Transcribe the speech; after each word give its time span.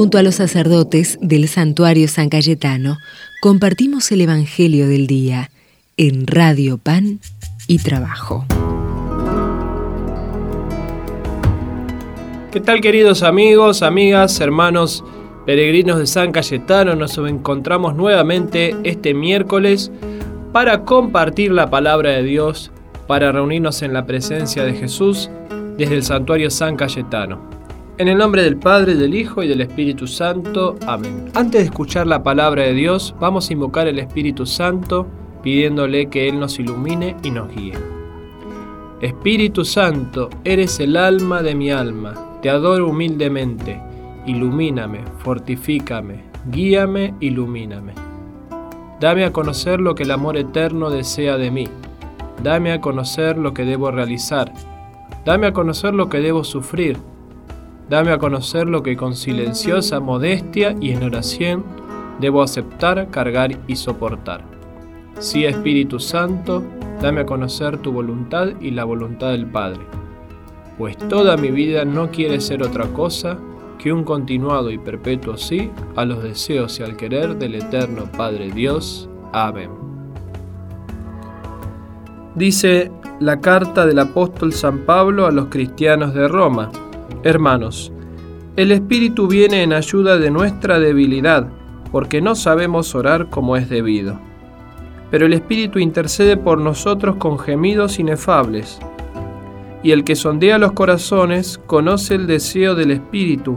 Junto 0.00 0.16
a 0.16 0.22
los 0.22 0.36
sacerdotes 0.36 1.18
del 1.20 1.46
santuario 1.46 2.08
San 2.08 2.30
Cayetano, 2.30 2.96
compartimos 3.42 4.10
el 4.12 4.22
Evangelio 4.22 4.88
del 4.88 5.06
Día 5.06 5.50
en 5.98 6.26
Radio 6.26 6.78
Pan 6.78 7.20
y 7.66 7.80
Trabajo. 7.80 8.46
¿Qué 12.50 12.60
tal 12.60 12.80
queridos 12.80 13.22
amigos, 13.22 13.82
amigas, 13.82 14.40
hermanos, 14.40 15.04
peregrinos 15.44 15.98
de 15.98 16.06
San 16.06 16.32
Cayetano? 16.32 16.96
Nos 16.96 17.18
encontramos 17.18 17.94
nuevamente 17.94 18.74
este 18.84 19.12
miércoles 19.12 19.92
para 20.50 20.86
compartir 20.86 21.52
la 21.52 21.68
palabra 21.68 22.12
de 22.12 22.22
Dios, 22.22 22.70
para 23.06 23.32
reunirnos 23.32 23.82
en 23.82 23.92
la 23.92 24.06
presencia 24.06 24.64
de 24.64 24.72
Jesús 24.72 25.28
desde 25.76 25.96
el 25.96 26.04
santuario 26.04 26.48
San 26.48 26.76
Cayetano. 26.76 27.59
En 28.00 28.08
el 28.08 28.16
nombre 28.16 28.42
del 28.42 28.56
Padre, 28.56 28.94
del 28.94 29.14
Hijo 29.14 29.42
y 29.42 29.46
del 29.46 29.60
Espíritu 29.60 30.06
Santo. 30.06 30.76
Amén. 30.86 31.26
Antes 31.34 31.60
de 31.60 31.66
escuchar 31.66 32.06
la 32.06 32.22
palabra 32.22 32.62
de 32.62 32.72
Dios, 32.72 33.14
vamos 33.20 33.50
a 33.50 33.52
invocar 33.52 33.86
al 33.88 33.98
Espíritu 33.98 34.46
Santo 34.46 35.06
pidiéndole 35.42 36.08
que 36.08 36.26
Él 36.26 36.40
nos 36.40 36.58
ilumine 36.58 37.14
y 37.22 37.30
nos 37.30 37.54
guíe. 37.54 37.74
Espíritu 39.02 39.66
Santo, 39.66 40.30
eres 40.44 40.80
el 40.80 40.96
alma 40.96 41.42
de 41.42 41.54
mi 41.54 41.70
alma, 41.70 42.38
te 42.40 42.48
adoro 42.48 42.88
humildemente, 42.88 43.78
ilumíname, 44.24 45.00
fortifícame, 45.18 46.24
guíame, 46.50 47.12
ilumíname. 47.20 47.92
Dame 48.98 49.26
a 49.26 49.32
conocer 49.34 49.78
lo 49.78 49.94
que 49.94 50.04
el 50.04 50.12
amor 50.12 50.38
eterno 50.38 50.88
desea 50.88 51.36
de 51.36 51.50
mí. 51.50 51.68
Dame 52.42 52.72
a 52.72 52.80
conocer 52.80 53.36
lo 53.36 53.52
que 53.52 53.66
debo 53.66 53.90
realizar. 53.90 54.54
Dame 55.26 55.48
a 55.48 55.52
conocer 55.52 55.92
lo 55.92 56.08
que 56.08 56.20
debo 56.20 56.44
sufrir. 56.44 56.96
Dame 57.90 58.12
a 58.12 58.18
conocer 58.18 58.68
lo 58.68 58.84
que 58.84 58.96
con 58.96 59.16
silenciosa 59.16 59.98
modestia 59.98 60.76
y 60.80 60.92
en 60.92 61.02
oración 61.02 61.64
debo 62.20 62.40
aceptar, 62.40 63.10
cargar 63.10 63.58
y 63.66 63.74
soportar. 63.74 64.44
Sí, 65.18 65.44
Espíritu 65.44 65.98
Santo, 65.98 66.62
dame 67.02 67.22
a 67.22 67.26
conocer 67.26 67.78
tu 67.78 67.90
voluntad 67.90 68.50
y 68.60 68.70
la 68.70 68.84
voluntad 68.84 69.32
del 69.32 69.44
Padre, 69.44 69.80
pues 70.78 70.96
toda 70.96 71.36
mi 71.36 71.50
vida 71.50 71.84
no 71.84 72.12
quiere 72.12 72.40
ser 72.40 72.62
otra 72.62 72.84
cosa 72.92 73.38
que 73.76 73.92
un 73.92 74.04
continuado 74.04 74.70
y 74.70 74.78
perpetuo 74.78 75.36
sí 75.36 75.72
a 75.96 76.04
los 76.04 76.22
deseos 76.22 76.78
y 76.78 76.84
al 76.84 76.96
querer 76.96 77.38
del 77.38 77.56
eterno 77.56 78.04
Padre 78.16 78.52
Dios. 78.52 79.10
Amén. 79.32 79.70
Dice 82.36 82.92
la 83.18 83.40
carta 83.40 83.84
del 83.84 83.98
apóstol 83.98 84.52
San 84.52 84.86
Pablo 84.86 85.26
a 85.26 85.32
los 85.32 85.46
cristianos 85.46 86.14
de 86.14 86.28
Roma. 86.28 86.70
Hermanos, 87.22 87.92
el 88.56 88.72
Espíritu 88.72 89.28
viene 89.28 89.62
en 89.62 89.72
ayuda 89.72 90.18
de 90.18 90.30
nuestra 90.30 90.78
debilidad, 90.78 91.48
porque 91.92 92.20
no 92.20 92.34
sabemos 92.34 92.94
orar 92.94 93.30
como 93.30 93.56
es 93.56 93.68
debido. 93.68 94.18
Pero 95.10 95.26
el 95.26 95.32
Espíritu 95.32 95.78
intercede 95.78 96.36
por 96.36 96.58
nosotros 96.58 97.16
con 97.16 97.38
gemidos 97.38 97.98
inefables 97.98 98.80
y 99.82 99.92
el 99.92 100.04
que 100.04 100.16
sondea 100.16 100.58
los 100.58 100.72
corazones 100.72 101.58
conoce 101.66 102.14
el 102.14 102.26
deseo 102.26 102.74
del 102.74 102.90
Espíritu 102.90 103.54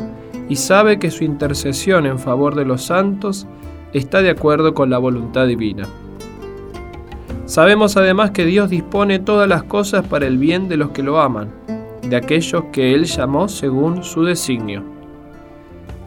y 0.49 0.55
sabe 0.55 0.99
que 0.99 1.11
su 1.11 1.23
intercesión 1.23 2.05
en 2.05 2.19
favor 2.19 2.55
de 2.55 2.65
los 2.65 2.83
santos 2.83 3.47
está 3.93 4.21
de 4.21 4.29
acuerdo 4.29 4.73
con 4.73 4.89
la 4.89 4.97
voluntad 4.97 5.47
divina. 5.47 5.87
Sabemos 7.45 7.97
además 7.97 8.31
que 8.31 8.45
Dios 8.45 8.69
dispone 8.69 9.19
todas 9.19 9.47
las 9.47 9.63
cosas 9.63 10.05
para 10.07 10.27
el 10.27 10.37
bien 10.37 10.69
de 10.69 10.77
los 10.77 10.89
que 10.91 11.03
lo 11.03 11.19
aman, 11.19 11.51
de 12.03 12.15
aquellos 12.15 12.65
que 12.71 12.93
Él 12.93 13.05
llamó 13.05 13.47
según 13.47 14.03
su 14.03 14.23
designio. 14.23 14.83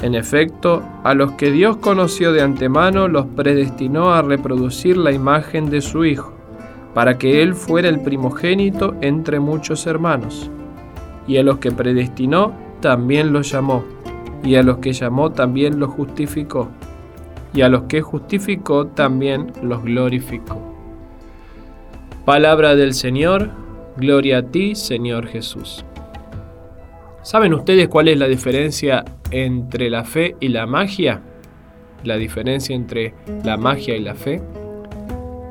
En 0.03 0.15
efecto, 0.15 0.83
a 1.05 1.15
los 1.15 1.33
que 1.33 1.51
Dios 1.51 1.79
conoció 1.79 2.33
de 2.33 2.43
antemano 2.43 3.09
los 3.09 3.27
predestinó 3.27 4.13
a 4.13 4.23
reproducir 4.23 4.97
la 4.97 5.13
imagen 5.13 5.71
de 5.71 5.81
su 5.81 6.05
Hijo 6.05 6.37
para 6.97 7.19
que 7.19 7.43
Él 7.43 7.55
fuera 7.55 7.89
el 7.89 8.01
primogénito 8.01 8.95
entre 9.01 9.39
muchos 9.39 9.87
hermanos. 9.87 10.51
Y 11.27 11.39
a 11.39 11.43
los 11.43 11.59
que 11.59 11.71
predestinó, 11.71 12.55
también 12.81 13.33
los 13.33 13.51
llamó, 13.51 13.85
y 14.43 14.55
a 14.55 14.63
los 14.63 14.79
que 14.79 14.93
llamó, 14.93 15.31
también 15.31 15.79
los 15.79 15.91
justificó, 15.91 16.69
y 17.53 17.63
a 17.63 17.69
los 17.69 17.83
que 17.83 18.01
justificó, 18.01 18.87
también 18.87 19.53
los 19.63 19.83
glorificó. 19.83 20.59
Palabra 22.25 22.75
del 22.75 22.95
Señor, 22.95 23.51
gloria 23.97 24.39
a 24.39 24.43
ti, 24.43 24.75
Señor 24.75 25.27
Jesús. 25.27 25.86
¿Saben 27.27 27.55
ustedes 27.55 27.89
cuál 27.89 28.07
es 28.07 28.19
la 28.19 28.29
diferencia 28.29 29.05
entre 29.33 29.91
la 29.91 30.05
fe 30.05 30.37
y 30.39 30.47
la 30.47 30.65
magia? 30.65 31.23
La 32.05 32.19
diferencia 32.19 32.77
entre 32.77 33.15
la 33.43 33.57
magia 33.57 33.97
y 33.97 34.01
la 34.01 34.15
fe. 34.15 34.41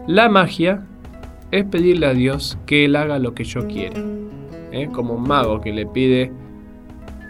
La 0.07 0.29
magia 0.29 0.85
es 1.51 1.65
pedirle 1.65 2.05
a 2.05 2.13
Dios 2.13 2.57
que 2.65 2.85
Él 2.85 2.95
haga 2.95 3.19
lo 3.19 3.33
que 3.33 3.43
yo 3.43 3.67
quiera. 3.67 4.01
¿eh? 4.71 4.87
Como 4.93 5.15
un 5.15 5.23
mago 5.23 5.59
que 5.59 5.73
le 5.73 5.85
pide 5.85 6.31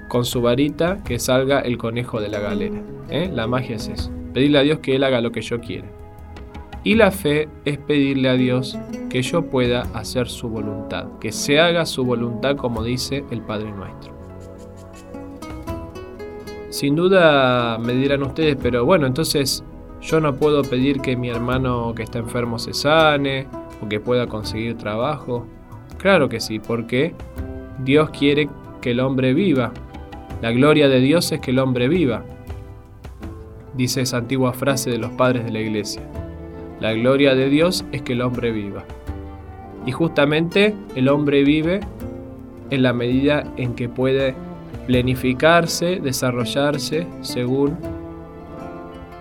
con 0.10 0.26
su 0.26 0.44
varita 0.44 1.04
que 1.04 1.18
salga 1.18 1.62
el 1.62 1.80
conejo 1.80 2.22
de 2.22 2.30
la 2.30 2.40
galera. 2.40 2.84
¿eh? 3.10 3.32
La 3.34 3.48
magia 3.48 3.78
es 3.78 3.88
eso. 3.88 4.12
Pedirle 4.32 4.60
a 4.60 4.62
Dios 4.62 4.78
que 4.78 4.96
Él 4.96 5.04
haga 5.06 5.22
lo 5.22 5.32
que 5.32 5.42
yo 5.42 5.60
quiera. 5.60 5.88
Y 6.84 6.94
la 6.94 7.10
fe 7.10 7.50
es 7.66 7.80
pedirle 7.80 8.30
a 8.30 8.36
Dios 8.36 8.78
que 9.10 9.24
yo 9.24 9.50
pueda 9.50 9.88
hacer 9.96 10.28
su 10.28 10.50
voluntad, 10.50 11.18
que 11.20 11.32
se 11.32 11.60
haga 11.60 11.88
su 11.88 12.06
voluntad 12.06 12.58
como 12.58 12.84
dice 12.84 13.24
el 13.32 13.42
Padre 13.42 13.72
Nuestro. 13.72 14.15
Sin 16.76 16.94
duda 16.98 17.78
me 17.78 17.94
dirán 17.94 18.22
ustedes, 18.22 18.58
pero 18.62 18.84
bueno, 18.84 19.08
entonces 19.08 19.64
yo 20.02 20.20
no 20.20 20.36
puedo 20.36 20.62
pedir 20.62 21.00
que 21.00 21.16
mi 21.16 21.30
hermano 21.30 21.94
que 21.96 22.04
está 22.04 22.20
enfermo 22.20 22.60
se 22.60 22.74
sane, 22.74 23.48
o 23.82 23.88
que 23.88 24.02
pueda 24.02 24.28
conseguir 24.28 24.76
trabajo? 24.76 25.48
Claro 25.98 26.28
que 26.28 26.42
sí, 26.42 26.60
porque 26.60 27.16
Dios 27.86 28.10
quiere 28.10 28.50
que 28.82 28.92
el 28.92 29.00
hombre 29.00 29.34
viva. 29.34 29.72
La 30.42 30.52
gloria 30.52 30.90
de 30.90 31.00
Dios 31.00 31.32
es 31.32 31.40
que 31.40 31.52
el 31.52 31.60
hombre 31.60 31.88
viva. 31.88 32.26
Dice 33.78 34.02
esa 34.02 34.18
antigua 34.18 34.52
frase 34.52 34.90
de 34.90 34.98
los 34.98 35.12
padres 35.12 35.46
de 35.46 35.52
la 35.54 35.62
iglesia. 35.62 36.02
La 36.82 36.92
gloria 36.92 37.36
de 37.36 37.48
Dios 37.48 37.86
es 37.94 38.02
que 38.02 38.12
el 38.12 38.22
hombre 38.22 38.52
viva. 38.52 38.84
Y 39.86 39.94
justamente 39.94 40.76
el 40.94 41.08
hombre 41.08 41.46
vive 41.46 41.80
en 42.70 42.84
la 42.84 42.92
medida 42.92 43.46
en 43.56 43.76
que 43.76 43.88
puede 43.88 44.36
planificarse, 44.88 46.00
desarrollarse 46.00 47.08
según 47.22 47.78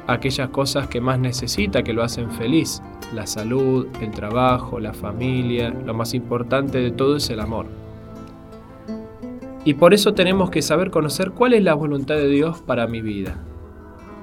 aquellas 0.06 0.50
cosas 0.50 0.88
que 0.88 1.00
más 1.00 1.18
necesita, 1.18 1.82
que 1.82 1.92
lo 1.92 2.02
hacen 2.02 2.30
feliz 2.30 2.82
la 3.14 3.26
salud, 3.26 3.86
el 4.00 4.10
trabajo, 4.10 4.80
la 4.80 4.92
familia, 4.92 5.70
lo 5.70 5.94
más 5.94 6.14
importante 6.14 6.78
de 6.78 6.90
todo 6.90 7.16
es 7.16 7.30
el 7.30 7.40
amor. 7.40 7.66
Y 9.64 9.74
por 9.74 9.94
eso 9.94 10.14
tenemos 10.14 10.50
que 10.50 10.62
saber 10.62 10.90
conocer 10.90 11.30
cuál 11.30 11.54
es 11.54 11.62
la 11.62 11.74
voluntad 11.74 12.16
de 12.16 12.28
Dios 12.28 12.60
para 12.60 12.86
mi 12.86 13.00
vida. 13.00 13.38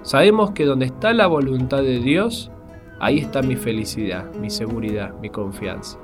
Sabemos 0.03 0.51
que 0.51 0.66
donde 0.66 0.85
está 0.85 1.13
la 1.13 1.28
voluntad 1.28 1.81
de 1.81 2.00
Dios, 2.00 2.51
ahí 3.00 3.19
está 3.19 3.41
mi 3.41 3.56
felicidad, 3.56 4.34
mi 4.35 4.50
seguridad, 4.50 5.13
mi 5.19 5.30
confianza. 5.30 5.97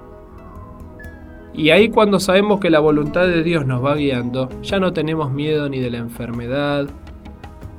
Y 1.57 1.72
ahí 1.72 1.90
cuando 1.90 2.19
sabemos 2.19 2.59
que 2.59 2.69
la 2.69 2.79
voluntad 2.79 3.25
de 3.25 3.41
Dios 3.41 3.66
nos 3.66 3.84
va 3.84 3.95
guiando, 3.95 4.47
ya 4.62 4.79
no 4.79 4.94
tenemos 4.94 5.31
miedo 5.31 5.68
ni 5.69 5.79
de 5.79 5.90
la 5.90 5.97
enfermedad, 5.97 6.88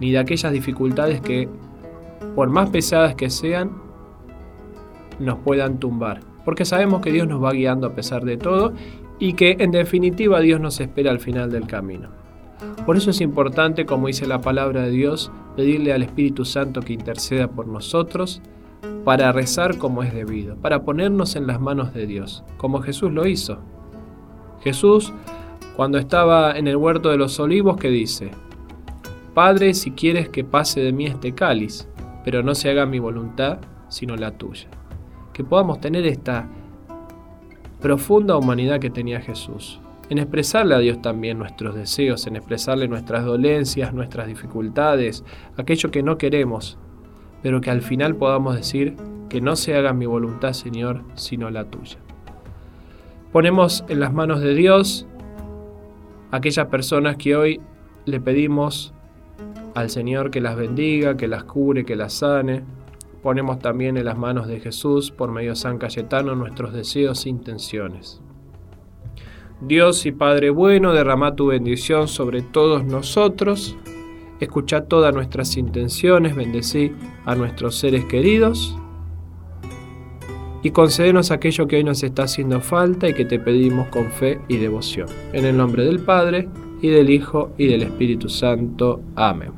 ni 0.01 0.11
de 0.11 0.19
aquellas 0.19 0.53
dificultades 0.53 1.21
que, 1.21 1.49
por 2.35 2.51
más 2.51 2.71
pesadas 2.71 3.15
que 3.15 3.31
sean, 3.31 3.71
nos 5.21 5.39
puedan 5.39 5.79
tumbar, 5.79 6.21
porque 6.45 6.65
sabemos 6.65 7.01
que 7.03 7.13
Dios 7.13 7.29
nos 7.29 7.43
va 7.43 7.53
guiando 7.53 7.87
a 7.87 7.95
pesar 7.95 8.25
de 8.25 8.37
todo 8.37 8.73
y 9.21 9.35
que 9.35 9.57
en 9.61 9.71
definitiva 9.71 10.41
Dios 10.41 10.61
nos 10.61 10.81
espera 10.81 11.13
al 11.13 11.21
final 11.21 11.53
del 11.53 11.69
camino. 11.69 12.09
Por 12.85 12.97
eso 12.97 13.11
es 13.11 13.21
importante, 13.21 13.87
como 13.87 14.09
dice 14.09 14.27
la 14.27 14.41
palabra 14.41 14.83
de 14.83 14.91
Dios, 14.91 15.31
pedirle 15.55 15.93
al 15.93 16.03
Espíritu 16.03 16.45
Santo 16.45 16.81
que 16.81 16.95
interceda 16.95 17.47
por 17.47 17.69
nosotros 17.69 18.43
para 19.05 19.33
rezar 19.33 19.79
como 19.79 20.03
es 20.03 20.13
debido, 20.13 20.57
para 20.57 20.83
ponernos 20.83 21.37
en 21.37 21.47
las 21.47 21.61
manos 21.61 21.95
de 21.95 22.07
Dios, 22.07 22.45
como 22.57 22.81
Jesús 22.81 23.13
lo 23.13 23.27
hizo. 23.27 23.59
Jesús, 24.61 25.13
cuando 25.77 25.99
estaba 25.99 26.57
en 26.59 26.67
el 26.67 26.77
huerto 26.77 27.11
de 27.11 27.17
los 27.17 27.39
olivos, 27.41 27.77
que 27.77 27.89
dice, 27.89 28.31
Padre, 29.35 29.75
si 29.75 29.93
quieres 29.93 30.29
que 30.29 30.45
pase 30.45 30.81
de 30.81 30.93
mí 30.93 31.07
este 31.07 31.33
cáliz, 31.33 31.89
pero 32.25 32.43
no 32.43 32.55
se 32.55 32.71
haga 32.71 32.87
mi 32.87 32.99
voluntad, 32.99 33.59
sino 33.89 34.17
la 34.17 34.33
tuya 34.33 34.69
que 35.39 35.45
podamos 35.45 35.81
tener 35.81 36.05
esta 36.05 36.49
profunda 37.81 38.37
humanidad 38.37 38.81
que 38.81 38.91
tenía 38.91 39.21
Jesús, 39.21 39.79
en 40.11 40.19
expresarle 40.19 40.75
a 40.75 40.81
Dios 40.81 41.01
también 41.01 41.39
nuestros 41.39 41.77
deseos, 41.77 42.27
en 42.27 42.35
expresarle 42.35 42.89
nuestras 42.89 43.25
dolencias, 43.25 43.95
nuestras 43.95 44.27
dificultades, 44.27 45.23
aquello 45.57 45.93
que 45.93 46.03
no 46.03 46.19
queremos, 46.19 46.77
pero 47.43 47.61
que 47.61 47.71
al 47.71 47.83
final 47.83 48.17
podamos 48.17 48.57
decir 48.57 48.97
que 49.29 49.41
no 49.41 49.57
se 49.57 49.77
haga 49.77 49.93
mi 49.93 50.07
voluntad, 50.07 50.53
Señor, 50.53 51.03
sino 51.15 51.51
la 51.51 51.65
tuya. 51.65 51.99
Ponemos 53.33 53.85
en 53.89 54.01
las 54.01 54.13
manos 54.13 54.41
de 54.41 54.55
Dios 54.55 55.07
aquellas 56.31 56.67
personas 56.67 57.17
que 57.17 57.37
hoy 57.37 57.61
le 58.07 58.21
pedimos 58.21 58.95
al 59.75 59.91
Señor 59.91 60.31
que 60.31 60.41
las 60.41 60.57
bendiga, 60.57 61.17
que 61.17 61.29
las 61.29 61.45
cure, 61.45 61.85
que 61.85 61.95
las 61.95 62.15
sane. 62.15 62.65
Ponemos 63.23 63.59
también 63.59 63.97
en 63.97 64.05
las 64.05 64.17
manos 64.17 64.47
de 64.47 64.61
Jesús, 64.61 65.11
por 65.11 65.31
medio 65.31 65.51
de 65.51 65.57
San 65.57 65.79
Cayetano, 65.79 66.35
nuestros 66.35 66.73
deseos 66.73 67.27
e 67.27 67.29
intenciones. 67.29 68.21
Dios 69.61 70.07
y 70.07 70.13
Padre 70.13 70.51
bueno, 70.51 70.93
derrama 70.93 71.35
tu 71.35 71.49
bendición 71.49 72.09
sobre 72.09 72.43
todos 72.43 72.85
nosotros. 72.85 73.77
Escucha 74.41 74.85
todas 74.85 75.15
nuestras 75.15 75.57
intenciones, 75.57 76.37
bendecí 76.37 76.93
a 77.25 77.35
nuestros 77.35 77.77
seres 77.77 78.05
queridos 78.05 78.77
y 80.63 80.71
concédenos 80.71 81.31
aquello 81.31 81.67
que 81.67 81.77
hoy 81.77 81.85
nos 81.85 82.03
está 82.03 82.25
haciendo 82.25 82.61
falta 82.61 83.09
y 83.09 83.15
que 83.15 83.25
te 83.25 83.39
pedimos 83.39 83.89
con 83.89 84.11
fe 84.11 84.41
y 84.49 84.57
devoción. 84.57 85.09
En 85.33 85.45
el 85.45 85.57
nombre 85.57 85.85
del 85.85 86.01
Padre, 86.01 86.49
y 86.81 86.89
del 86.89 87.11
Hijo, 87.11 87.53
y 87.59 87.67
del 87.67 87.83
Espíritu 87.83 88.29
Santo. 88.29 89.03
Amén. 89.15 89.53